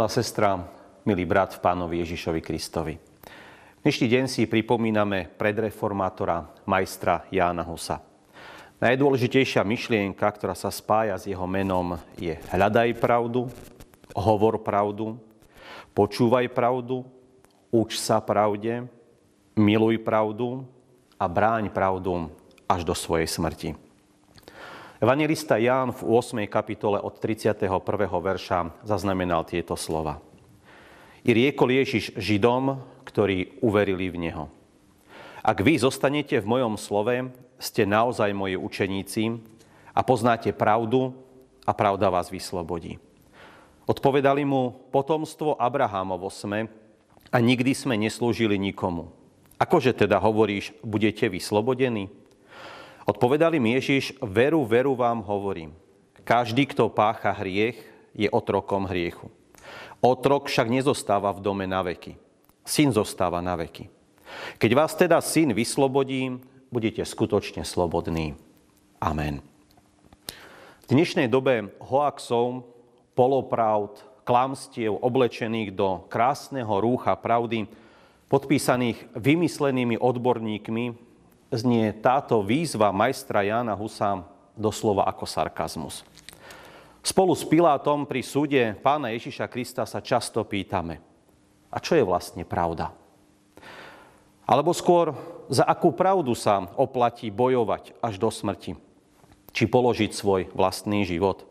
Milá 0.00 0.08
sestra, 0.08 0.56
milý 1.04 1.28
brat 1.28 1.52
v 1.52 1.60
pánovi 1.60 2.00
Ježišovi 2.00 2.40
Kristovi. 2.40 2.96
Dnešný 3.84 4.08
deň 4.08 4.24
si 4.32 4.48
pripomíname 4.48 5.28
predreformátora 5.36 6.64
majstra 6.64 7.28
Jána 7.28 7.60
Husa. 7.68 8.00
Najdôležitejšia 8.80 9.60
myšlienka, 9.60 10.24
ktorá 10.24 10.56
sa 10.56 10.72
spája 10.72 11.20
s 11.20 11.28
jeho 11.28 11.44
menom, 11.44 12.00
je 12.16 12.32
hľadaj 12.48 12.96
pravdu, 12.96 13.52
hovor 14.16 14.64
pravdu, 14.64 15.20
počúvaj 15.92 16.48
pravdu, 16.48 17.04
uč 17.68 18.00
sa 18.00 18.24
pravde, 18.24 18.88
miluj 19.52 20.00
pravdu 20.00 20.64
a 21.20 21.28
bráň 21.28 21.68
pravdu 21.68 22.32
až 22.64 22.88
do 22.88 22.96
svojej 22.96 23.28
smrti. 23.28 23.76
Evangelista 25.00 25.56
Ján 25.56 25.96
v 25.96 26.12
8. 26.12 26.44
kapitole 26.44 27.00
od 27.00 27.16
31. 27.16 27.64
verša 28.04 28.84
zaznamenal 28.84 29.48
tieto 29.48 29.72
slova. 29.72 30.20
I 31.24 31.32
riekol 31.32 31.72
Ježiš 31.72 32.20
Židom, 32.20 32.84
ktorí 33.08 33.64
uverili 33.64 34.12
v 34.12 34.28
Neho. 34.28 34.52
Ak 35.40 35.64
vy 35.64 35.80
zostanete 35.80 36.36
v 36.36 36.44
mojom 36.44 36.76
slove, 36.76 37.32
ste 37.56 37.88
naozaj 37.88 38.36
moji 38.36 38.60
učeníci 38.60 39.40
a 39.96 40.04
poznáte 40.04 40.52
pravdu 40.52 41.16
a 41.64 41.72
pravda 41.72 42.12
vás 42.12 42.28
vyslobodí. 42.28 43.00
Odpovedali 43.88 44.44
mu, 44.44 44.84
potomstvo 44.92 45.56
Abrahámovo 45.56 46.28
sme 46.28 46.68
a 47.32 47.40
nikdy 47.40 47.72
sme 47.72 47.96
neslúžili 47.96 48.60
nikomu. 48.60 49.16
Akože 49.56 49.96
teda 49.96 50.20
hovoríš, 50.20 50.76
budete 50.84 51.32
vyslobodení? 51.32 52.19
Odpovedali 53.10 53.58
mi 53.58 53.74
Ježiš, 53.74 54.14
veru, 54.22 54.62
veru 54.62 54.94
vám 54.94 55.18
hovorím. 55.26 55.74
Každý, 56.22 56.70
kto 56.70 56.86
pácha 56.94 57.34
hriech, 57.34 57.74
je 58.14 58.30
otrokom 58.30 58.86
hriechu. 58.86 59.26
Otrok 59.98 60.46
však 60.46 60.70
nezostáva 60.70 61.34
v 61.34 61.42
dome 61.42 61.66
na 61.66 61.82
veky. 61.82 62.14
Syn 62.62 62.94
zostáva 62.94 63.42
na 63.42 63.58
veky. 63.58 63.90
Keď 64.62 64.70
vás 64.78 64.94
teda 64.94 65.18
syn 65.18 65.50
vyslobodí, 65.50 66.38
budete 66.70 67.02
skutočne 67.02 67.66
slobodní. 67.66 68.38
Amen. 69.02 69.42
V 70.86 70.94
dnešnej 70.94 71.26
dobe 71.26 71.66
hoaxov, 71.82 72.62
polopravd, 73.18 74.06
klamstiev 74.22 74.94
oblečených 75.02 75.74
do 75.74 76.06
krásneho 76.06 76.78
rúcha 76.78 77.18
pravdy, 77.18 77.66
podpísaných 78.30 79.02
vymyslenými 79.18 79.98
odborníkmi, 79.98 81.09
znie 81.50 81.90
táto 81.98 82.40
výzva 82.40 82.94
majstra 82.94 83.42
Jána 83.42 83.74
Husa 83.74 84.22
doslova 84.54 85.06
ako 85.10 85.26
sarkazmus. 85.26 86.06
Spolu 87.00 87.32
s 87.32 87.42
Pilátom 87.42 88.04
pri 88.04 88.20
súde 88.20 88.62
pána 88.84 89.10
Ježiša 89.10 89.48
Krista 89.48 89.82
sa 89.88 90.04
často 90.04 90.44
pýtame, 90.44 91.00
a 91.70 91.78
čo 91.78 91.96
je 91.96 92.04
vlastne 92.04 92.44
pravda? 92.44 92.92
Alebo 94.44 94.74
skôr, 94.74 95.14
za 95.46 95.62
akú 95.62 95.94
pravdu 95.94 96.34
sa 96.34 96.66
oplatí 96.74 97.30
bojovať 97.30 97.94
až 98.02 98.18
do 98.18 98.26
smrti? 98.26 98.74
Či 99.54 99.70
položiť 99.70 100.10
svoj 100.10 100.50
vlastný 100.50 101.06
život? 101.06 101.46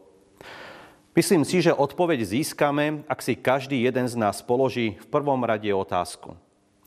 Myslím 1.16 1.44
si, 1.44 1.63
že 1.63 1.75
odpoveď 1.75 2.23
získame, 2.23 3.03
ak 3.08 3.19
si 3.23 3.39
každý 3.39 3.84
jeden 3.84 4.08
z 4.08 4.16
nás 4.19 4.44
položí 4.44 5.00
v 5.00 5.08
prvom 5.08 5.41
rade 5.44 5.67
otázku. 5.72 6.36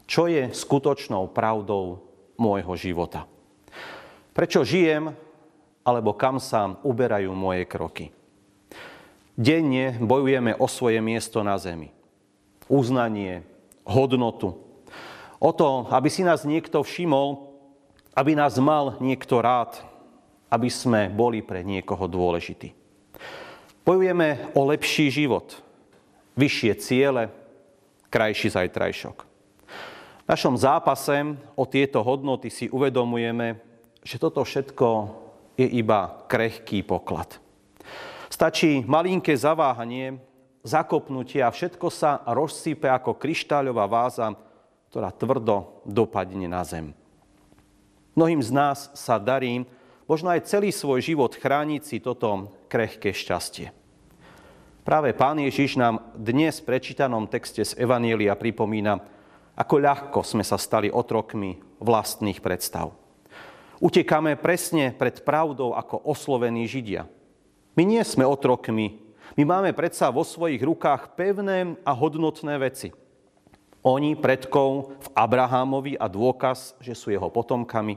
Čo 0.04 0.28
je 0.28 0.52
skutočnou 0.52 1.32
pravdou 1.32 2.11
môjho 2.36 2.72
života? 2.76 3.28
Prečo 4.32 4.64
žijem, 4.64 5.12
alebo 5.82 6.16
kam 6.16 6.40
sa 6.40 6.78
uberajú 6.80 7.34
moje 7.36 7.68
kroky? 7.68 8.14
Denne 9.32 9.96
bojujeme 9.96 10.56
o 10.60 10.68
svoje 10.68 11.00
miesto 11.00 11.40
na 11.40 11.56
zemi. 11.56 11.88
Uznanie, 12.68 13.44
hodnotu. 13.84 14.60
O 15.42 15.50
to, 15.50 15.88
aby 15.90 16.08
si 16.12 16.22
nás 16.22 16.46
niekto 16.46 16.84
všimol, 16.84 17.50
aby 18.12 18.36
nás 18.36 18.60
mal 18.60 19.00
niekto 19.00 19.40
rád, 19.40 19.80
aby 20.52 20.68
sme 20.68 21.08
boli 21.08 21.40
pre 21.40 21.64
niekoho 21.64 22.04
dôležití. 22.04 22.76
Bojujeme 23.82 24.52
o 24.54 24.68
lepší 24.68 25.10
život, 25.10 25.58
vyššie 26.38 26.72
ciele, 26.78 27.32
krajší 28.12 28.52
zajtrajšok. 28.52 29.31
Našom 30.32 30.56
zápase 30.56 31.36
o 31.52 31.68
tieto 31.68 32.00
hodnoty 32.00 32.48
si 32.48 32.64
uvedomujeme, 32.72 33.60
že 34.00 34.16
toto 34.16 34.40
všetko 34.40 34.88
je 35.60 35.68
iba 35.76 36.24
krehký 36.24 36.80
poklad. 36.88 37.36
Stačí 38.32 38.80
malinké 38.80 39.36
zaváhanie, 39.36 40.16
zakopnutie 40.64 41.44
a 41.44 41.52
všetko 41.52 41.84
sa 41.92 42.24
rozsýpe 42.24 42.88
ako 42.88 43.20
kryštáľová 43.20 43.84
váza, 43.84 44.32
ktorá 44.88 45.12
tvrdo 45.12 45.84
dopadne 45.84 46.48
na 46.48 46.64
zem. 46.64 46.96
Mnohým 48.16 48.40
z 48.40 48.56
nás 48.56 48.88
sa 48.96 49.20
darí 49.20 49.68
možno 50.08 50.32
aj 50.32 50.48
celý 50.48 50.72
svoj 50.72 51.04
život 51.04 51.36
chrániť 51.36 51.84
si 51.84 52.00
toto 52.00 52.56
krehké 52.72 53.12
šťastie. 53.12 53.68
Práve 54.80 55.12
Pán 55.12 55.44
Ježiš 55.44 55.76
nám 55.76 56.08
dnes 56.16 56.56
v 56.64 56.72
prečítanom 56.72 57.28
texte 57.28 57.68
z 57.68 57.76
Evanielia 57.76 58.32
pripomína, 58.32 59.20
ako 59.56 59.74
ľahko 59.78 60.20
sme 60.24 60.44
sa 60.44 60.56
stali 60.56 60.88
otrokmi 60.88 61.60
vlastných 61.80 62.40
predstav. 62.40 62.92
Utekáme 63.82 64.38
presne 64.38 64.94
pred 64.94 65.20
pravdou 65.26 65.74
ako 65.74 66.00
oslovení 66.06 66.64
Židia– 66.68 67.04
my 67.72 67.88
nie 67.88 68.04
sme 68.04 68.28
otrokmi. 68.28 69.00
My 69.32 69.48
máme 69.48 69.72
predsa 69.72 70.12
vo 70.12 70.20
svojich 70.20 70.60
rukách 70.60 71.16
pevné 71.16 71.80
a 71.88 71.92
hodnotné 71.96 72.60
veci. 72.60 72.92
Oni 73.80 74.12
predkov 74.12 74.92
v 75.00 75.08
Abrahámovi 75.16 75.96
a 75.96 76.04
dôkaz, 76.04 76.76
že 76.84 76.92
sú 76.92 77.08
jeho 77.08 77.32
potomkami. 77.32 77.96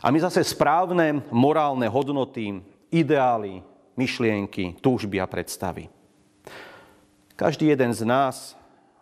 A 0.00 0.08
my 0.08 0.18
zase 0.24 0.40
správne 0.48 1.20
morálne 1.28 1.84
hodnoty, 1.92 2.64
ideály, 2.88 3.60
myšlienky, 4.00 4.80
túžby 4.80 5.20
a 5.20 5.28
predstavy. 5.28 5.92
Každý 7.36 7.68
jeden 7.68 7.92
z 7.92 8.08
nás, 8.08 8.56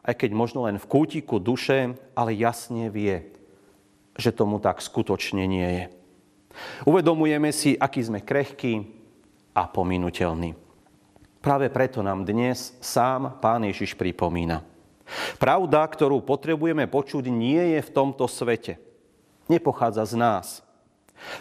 aj 0.09 0.17
keď 0.17 0.31
možno 0.33 0.65
len 0.65 0.81
v 0.81 0.89
kútiku 0.89 1.37
duše, 1.37 1.93
ale 2.17 2.33
jasne 2.33 2.89
vie, 2.89 3.29
že 4.17 4.33
tomu 4.33 4.57
tak 4.57 4.81
skutočne 4.81 5.45
nie 5.45 5.69
je. 5.69 5.85
Uvedomujeme 6.89 7.53
si, 7.53 7.77
aký 7.77 8.01
sme 8.01 8.25
krehkí, 8.25 8.99
a 9.59 9.67
pominuteľný. 9.67 10.55
Práve 11.43 11.67
preto 11.67 11.99
nám 11.99 12.23
dnes 12.23 12.79
sám 12.79 13.43
Pán 13.43 13.67
Ježiš 13.67 13.99
pripomína. 13.99 14.63
Pravda, 15.43 15.83
ktorú 15.83 16.23
potrebujeme 16.23 16.87
počuť, 16.87 17.27
nie 17.27 17.75
je 17.75 17.81
v 17.83 17.91
tomto 17.91 18.31
svete. 18.31 18.79
Nepochádza 19.51 20.05
z 20.05 20.15
nás. 20.15 20.47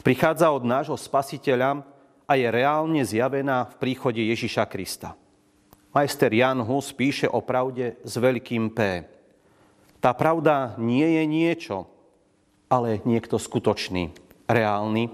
Prichádza 0.01 0.49
od 0.49 0.65
nášho 0.65 0.97
spasiteľa 0.97 1.85
a 2.25 2.33
je 2.33 2.47
reálne 2.49 3.03
zjavená 3.05 3.69
v 3.69 3.73
príchode 3.77 4.23
Ježiša 4.23 4.65
Krista. 4.65 5.13
Majster 5.91 6.33
Jan 6.33 6.61
Hus 6.61 6.93
píše 6.93 7.27
o 7.27 7.41
pravde 7.41 7.97
s 8.03 8.13
veľkým 8.17 8.71
P. 8.71 9.05
Tá 9.97 10.13
pravda 10.13 10.77
nie 10.77 11.05
je 11.05 11.23
niečo, 11.25 11.77
ale 12.69 13.01
niekto 13.07 13.41
skutočný, 13.41 14.13
reálny. 14.45 15.09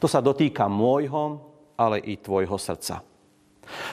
To 0.00 0.06
sa 0.08 0.24
dotýka 0.24 0.70
môjho 0.70 1.54
ale 1.74 1.98
i 2.02 2.14
tvojho 2.14 2.54
srdca. 2.58 3.02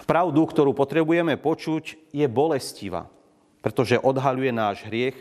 Pravdu, 0.06 0.42
ktorú 0.44 0.76
potrebujeme 0.76 1.40
počuť, 1.40 2.12
je 2.12 2.28
bolestivá, 2.28 3.08
pretože 3.63 4.01
odhaľuje 4.01 4.51
náš 4.51 4.84
hriech 4.86 5.18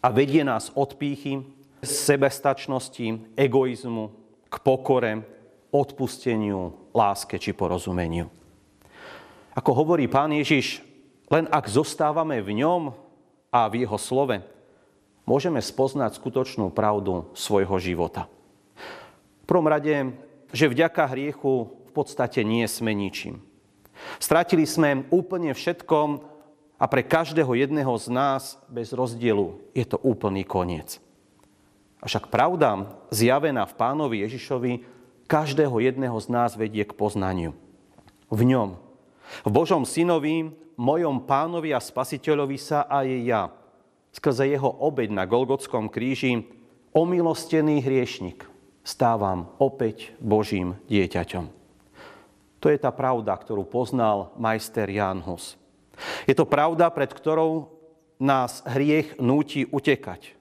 a 0.00 0.08
vedie 0.08 0.42
nás 0.42 0.72
od 0.72 0.96
pýchy, 0.96 1.44
sebestačnosti, 1.84 3.36
egoizmu, 3.36 4.04
k 4.48 4.54
pokore, 4.64 5.12
odpusteniu, 5.70 6.72
láske 6.96 7.36
či 7.36 7.52
porozumeniu. 7.52 8.32
Ako 9.56 9.72
hovorí 9.72 10.04
pán 10.04 10.36
Ježiš, 10.36 10.84
len 11.32 11.48
ak 11.48 11.72
zostávame 11.72 12.44
v 12.44 12.60
ňom 12.60 12.92
a 13.48 13.66
v 13.72 13.88
jeho 13.88 13.96
slove, 13.96 14.44
môžeme 15.24 15.58
spoznať 15.58 16.20
skutočnú 16.20 16.68
pravdu 16.70 17.26
svojho 17.32 17.80
života. 17.80 18.28
V 19.42 19.44
prvom 19.48 19.66
rade 19.66 20.12
že 20.54 20.70
vďaka 20.70 21.10
hriechu 21.10 21.68
v 21.68 21.90
podstate 21.90 22.46
nie 22.46 22.64
sme 22.70 22.94
ničím. 22.94 23.42
Stratili 24.20 24.68
sme 24.68 25.08
úplne 25.08 25.56
všetko 25.56 26.22
a 26.76 26.84
pre 26.86 27.02
každého 27.02 27.56
jedného 27.56 27.92
z 27.96 28.06
nás 28.12 28.60
bez 28.68 28.92
rozdielu 28.92 29.56
je 29.72 29.84
to 29.88 29.96
úplný 30.04 30.44
koniec. 30.44 31.00
Avšak 32.04 32.28
pravda 32.28 32.92
zjavená 33.08 33.64
v 33.64 33.76
pánovi 33.80 34.16
Ježišovi 34.28 34.72
každého 35.26 35.80
jedného 35.82 36.14
z 36.20 36.28
nás 36.28 36.54
vedie 36.54 36.84
k 36.84 36.94
poznaniu. 36.94 37.56
V 38.28 38.40
ňom, 38.44 38.76
v 39.46 39.50
Božom 39.50 39.82
synovi, 39.88 40.50
mojom 40.76 41.24
pánovi 41.24 41.72
a 41.72 41.80
spasiteľovi 41.80 42.58
sa 42.60 42.84
aj 42.86 43.06
ja, 43.24 43.42
skrze 44.12 44.48
jeho 44.48 44.68
obeď 44.68 45.12
na 45.12 45.24
Golgotskom 45.24 45.88
kríži, 45.88 46.44
omilostený 46.96 47.84
hriešnik, 47.84 48.48
stávam 48.80 49.52
opäť 49.60 50.16
Božím 50.20 50.80
dieťaťom. 50.88 51.44
To 52.64 52.66
je 52.72 52.78
tá 52.80 52.88
pravda, 52.90 53.36
ktorú 53.36 53.68
poznal 53.68 54.32
majster 54.40 54.88
Jan 54.88 55.20
Hus. 55.20 55.60
Je 56.24 56.32
to 56.32 56.48
pravda, 56.48 56.88
pred 56.88 57.12
ktorou 57.12 57.68
nás 58.16 58.64
hriech 58.64 59.20
núti 59.20 59.68
utekať. 59.68 60.32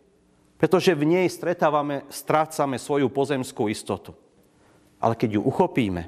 Pretože 0.55 0.95
v 0.95 1.03
nej 1.03 1.27
stretávame, 1.27 2.07
strácame 2.07 2.79
svoju 2.79 3.11
pozemskú 3.11 3.67
istotu. 3.67 4.15
Ale 5.03 5.19
keď 5.19 5.37
ju 5.37 5.41
uchopíme, 5.43 6.07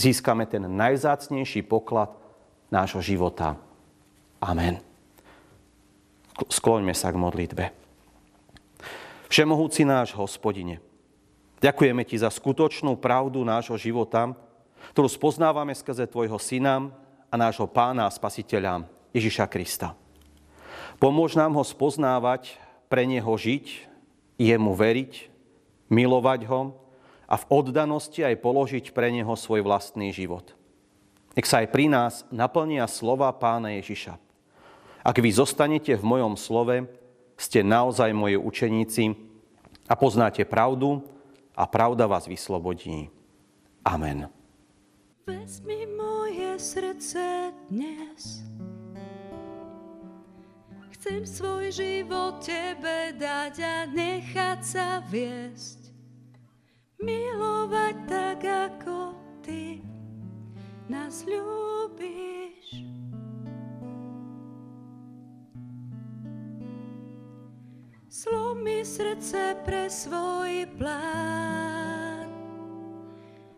získame 0.00 0.48
ten 0.48 0.64
najzácnejší 0.64 1.68
poklad 1.68 2.16
nášho 2.72 3.04
života. 3.04 3.60
Amen. 4.40 4.80
Skloňme 6.40 6.96
sa 6.96 7.12
k 7.12 7.20
modlitbe. 7.20 7.64
Všemohúci 9.28 9.84
náš 9.84 10.16
hospodine, 10.16 10.80
ďakujeme 11.60 12.02
Ti 12.02 12.16
za 12.24 12.32
skutočnú 12.32 12.96
pravdu 12.96 13.44
nášho 13.44 13.76
života, 13.76 14.32
ktorú 14.96 15.06
spoznávame 15.06 15.76
skrze 15.76 16.08
Tvojho 16.08 16.40
Syna 16.40 16.88
a 17.28 17.34
nášho 17.36 17.68
Pána 17.68 18.08
a 18.08 18.14
Spasiteľa 18.14 18.88
Ježiša 19.12 19.46
Krista. 19.46 19.94
Pomôž 20.96 21.36
nám 21.36 21.54
ho 21.54 21.62
spoznávať, 21.62 22.56
pre 22.90 23.06
Neho 23.06 23.30
žiť, 23.30 23.86
Jemu 24.40 24.72
veriť, 24.72 25.30
milovať 25.92 26.40
Ho 26.48 26.74
a 27.30 27.38
v 27.38 27.44
oddanosti 27.46 28.26
aj 28.26 28.42
položiť 28.42 28.90
pre 28.90 29.14
Neho 29.14 29.38
svoj 29.38 29.62
vlastný 29.62 30.10
život. 30.10 30.58
Nech 31.38 31.46
sa 31.46 31.62
aj 31.62 31.70
pri 31.70 31.86
nás 31.86 32.26
naplnia 32.34 32.90
slova 32.90 33.30
Pána 33.30 33.78
Ježiša. 33.78 34.18
Ak 35.06 35.16
vy 35.16 35.30
zostanete 35.30 35.94
v 35.94 36.02
mojom 36.02 36.34
slove, 36.34 36.90
ste 37.38 37.62
naozaj 37.62 38.10
moje 38.12 38.36
učeníci 38.36 39.14
a 39.86 39.94
poznáte 39.94 40.44
pravdu 40.44 41.00
a 41.54 41.64
pravda 41.70 42.04
vás 42.10 42.26
vyslobodí. 42.26 43.08
Amen. 43.86 44.28
Vezmi 45.24 45.86
moje 45.86 46.58
srdce 46.58 47.54
dnes. 47.70 48.44
Chcem 51.00 51.24
svoj 51.24 51.72
život 51.72 52.44
Tebe 52.44 53.16
dať 53.16 53.54
a 53.64 53.76
nechať 53.88 54.60
sa 54.60 55.00
viesť. 55.08 55.79
Milovať 57.00 57.96
tak, 58.04 58.44
ako 58.44 59.16
Ty 59.40 59.80
nás 60.92 61.24
ľúbiš. 61.24 62.84
Slomi 68.12 68.84
srdce 68.84 69.56
pre 69.64 69.88
svoj 69.88 70.68
plán. 70.76 72.28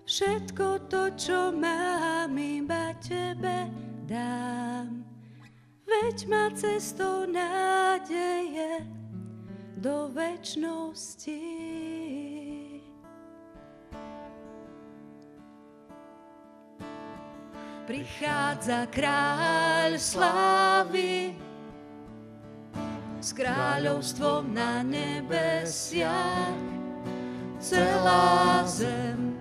Všetko 0.06 0.86
to, 0.86 1.10
čo 1.18 1.50
mám, 1.50 2.38
iba 2.38 2.94
Tebe 3.02 3.66
dám. 4.06 5.02
Veď 5.82 6.16
ma 6.30 6.46
cestou 6.54 7.26
nádeje 7.26 8.86
do 9.82 10.06
väčšnosti. 10.14 11.91
Prichádza 17.82 18.86
kráľ 18.94 19.98
slávy 19.98 21.34
s 23.18 23.34
kráľovstvom 23.34 24.54
na 24.54 24.86
nebesiach. 24.86 26.62
Celá 27.58 28.62
zem 28.70 29.34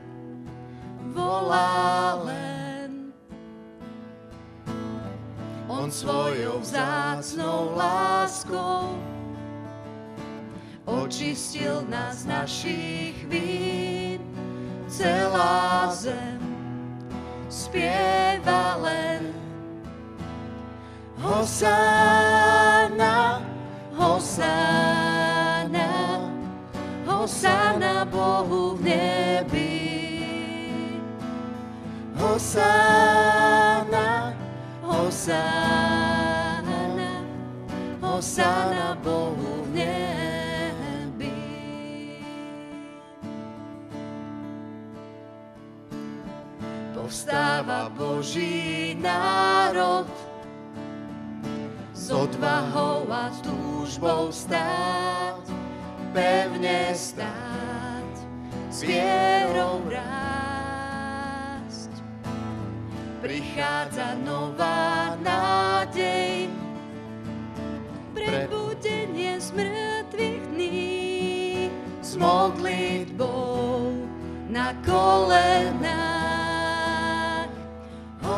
volá 1.13 2.17
len. 2.25 3.13
On 5.69 5.93
svojou 5.93 6.65
vzácnou 6.65 7.77
láskou 7.77 8.97
očistil 10.89 11.85
nás 11.85 12.25
našich 12.25 13.21
vín. 13.29 14.17
Celá 14.89 15.93
zem 15.93 16.50
spieva 17.71 18.75
len 18.83 19.31
Hosanna, 21.23 22.67
Hosanna, 23.95 25.87
Hosanna 27.07 28.03
Bohu 28.11 28.75
v 28.75 28.83
nebi. 28.83 29.79
Hosanna, 32.19 34.05
Hosanna, 34.83 36.03
Hosanna 38.03 38.99
Bohu 38.99 39.63
v 39.71 39.79
nebi. 39.79 40.11
Povstáva 47.61 47.93
Boží 47.93 48.97
národ 48.97 50.09
s 51.93 52.09
odvahou 52.09 53.05
a 53.05 53.29
túžbou 53.45 54.33
stáť, 54.33 55.45
pevne 56.09 56.89
stáť, 56.89 58.09
s 58.65 58.81
vierou 58.81 59.77
rásť. 59.93 60.41
Prichádza 63.21 64.17
nová 64.25 65.13
nádej, 65.21 66.49
prebudenie 68.17 69.37
z 69.37 69.53
mŕtvych 69.53 70.41
dní, 70.49 71.69
s 72.01 72.17
modlitbou 72.17 73.93
na 74.49 74.73
kolenách. 74.81 76.20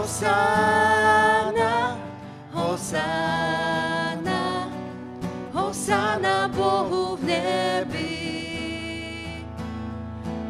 Hosanna, 0.03 1.95
Hosanna, 2.51 4.41
Hosanna 5.53 6.50
Bohu 6.51 7.15
v 7.15 7.24
nebi. 7.24 8.12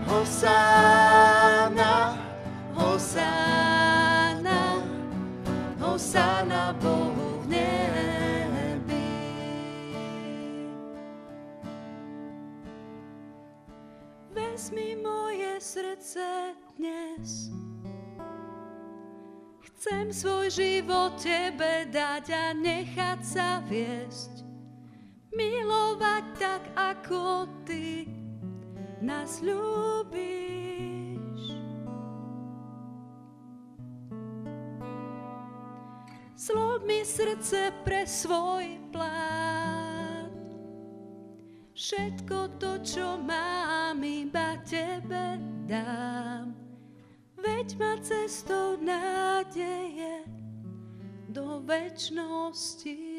Hosanna, 0.10 2.18
Hosanna, 2.74 4.82
Hosanna 5.78 6.74
Bohu 6.82 7.46
v 7.46 7.54
nebi. 7.54 9.06
Vezmi 14.34 14.98
moje 14.98 15.62
srdce 15.62 16.58
dnes, 16.74 17.54
Chcem 19.84 20.16
svoj 20.16 20.48
život 20.48 21.20
Tebe 21.20 21.92
dať 21.92 22.32
a 22.32 22.56
nechať 22.56 23.20
sa 23.20 23.60
viesť. 23.68 24.48
Milovať 25.36 26.24
tak, 26.40 26.72
ako 26.72 27.52
Ty 27.68 28.08
nás 29.04 29.44
ľúbiš. 29.44 30.24
Slov 36.40 36.88
mi 36.88 37.04
srdce 37.04 37.76
pre 37.84 38.08
svoj 38.08 38.80
plán. 38.88 40.32
Všetko 41.76 42.56
to, 42.56 42.80
čo 42.88 43.20
mám, 43.20 44.00
iba 44.00 44.56
Tebe 44.64 45.44
dám. 45.68 46.63
Veď 47.64 47.80
ma 47.80 47.96
cestou 48.04 48.76
nádeje 48.84 50.28
do 51.32 51.64
väčšnosti. 51.64 53.13